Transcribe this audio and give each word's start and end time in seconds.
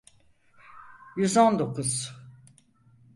Yüz 1.17 1.37
on 1.37 1.59
dokuz. 1.59 2.13